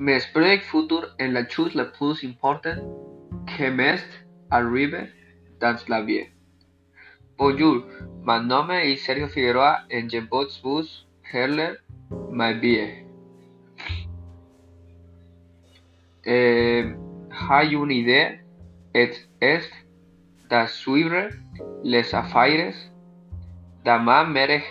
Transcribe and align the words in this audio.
mes 0.00 0.26
project 0.32 0.64
futur 0.64 1.02
en 1.20 1.34
la 1.34 1.46
chose 1.46 1.74
la 1.74 1.84
plus 1.84 2.24
important 2.24 2.76
que 3.46 3.68
m'est 3.70 4.02
arrive 4.50 5.08
dans 5.60 5.76
la 5.88 6.00
vie. 6.00 6.24
Bonjour, 7.36 7.84
mon 8.24 8.40
nom 8.40 8.70
est 8.70 8.96
Sergio 8.96 9.28
Figueroa 9.28 9.80
et 9.90 10.08
je 10.08 10.20
peux 10.20 10.48
vous 10.62 10.84
parler 11.30 11.74
ma 12.30 12.54
vie. 12.54 13.04
Eh, 16.24 16.94
hay 17.30 17.74
una 17.74 17.92
idea 17.92 18.38
et 18.94 19.12
est 19.40 19.70
de 20.50 20.66
suivre 20.66 21.28
les 21.84 22.14
affaires 22.14 22.74
de 23.84 23.98
ma 24.04 24.24
mère 24.24 24.62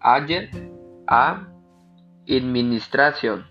agent 0.00 0.50
a 1.08 1.40
administration. 2.28 3.44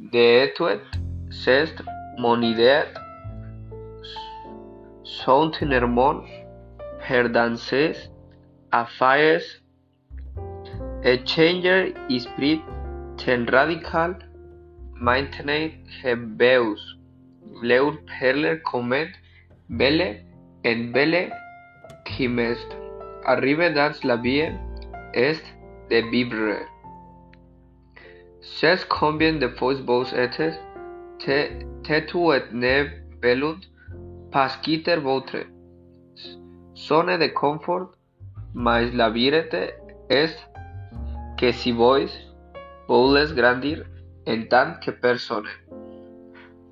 De 0.00 0.44
étude, 0.44 0.80
c'est 1.28 1.74
mon 2.18 2.40
idée 2.40 2.84
soutenirement 5.02 6.22
per 7.00 7.28
dans 7.28 7.56
ces 7.56 7.94
affaires 8.70 9.42
et 11.02 11.18
changer 11.26 11.94
esprit 12.08 12.60
ten 13.16 13.44
radical 13.50 14.14
maintenant 14.94 15.68
que 16.00 16.14
veus 16.14 16.78
leur 17.60 17.92
perler 18.06 18.60
comment 18.70 19.12
belle 19.68 20.22
en 20.64 20.92
belle 20.92 21.32
qui 22.04 22.28
m'est 22.28 22.68
arrive 23.26 23.74
dans 23.74 23.94
la 24.04 24.16
vie 24.16 24.48
est 25.12 25.42
de 25.90 26.08
vivre. 26.12 26.77
C'est 28.56 28.88
combien 28.88 29.34
de 29.34 29.48
fois 29.48 29.74
vos 29.74 30.04
êtes 30.14 30.58
têtu 31.84 32.18
et 32.34 32.42
ne 32.52 32.86
velut 33.22 33.60
pas 34.32 34.48
quitter 34.62 34.96
votre 34.96 35.38
zone 36.74 37.18
de 37.18 37.28
confort, 37.28 37.92
mais 38.54 38.90
la 38.90 39.10
vérité 39.10 39.74
est 40.10 40.36
que 41.38 41.52
si 41.52 41.72
vos 41.72 42.06
voulez 42.88 43.32
grandir 43.34 43.84
en 44.26 44.42
tant 44.50 44.74
que 44.82 44.90
personne, 44.90 45.48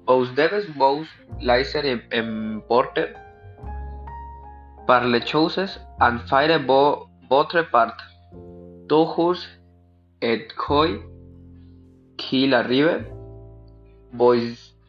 vos 0.09 0.27
devez 0.35 0.67
vos 0.77 1.05
laisser 1.41 2.01
emporter 2.13 3.09
par 4.87 5.05
les 5.07 5.25
choses 5.27 5.81
en 6.01 6.19
faire 6.29 6.59
vo 6.67 7.07
votre 7.31 7.63
part. 7.71 7.97
Toujours 8.89 9.43
et 10.23 10.49
quoi 10.57 11.16
qu'il 12.29 12.55
arrive, 12.55 13.05
vos 14.13 14.35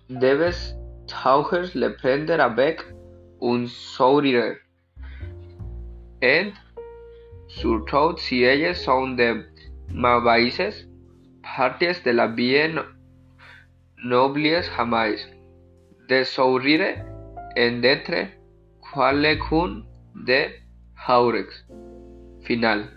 devez 0.10 0.56
toujours 1.08 1.60
le 1.76 1.90
prendre 1.96 2.40
avec 2.40 2.82
un 3.42 3.66
sourire. 3.68 4.56
Et 6.22 6.52
surtout 7.48 8.18
si 8.18 8.42
elles 8.42 8.76
sont 8.76 9.10
de 9.10 9.46
mauvaises 9.94 10.90
parties 11.44 12.02
de 12.06 12.12
la 12.12 12.28
vie, 12.28 12.74
n'oubliez 14.04 14.64
jamais 14.76 15.18
de 16.10 16.24
sourire 16.24 17.06
et 17.56 17.72
d'être 17.72 18.20
quelqu'un 18.94 19.84
de 20.16 20.42
haurex. 21.08 21.66
Final. 22.42 22.97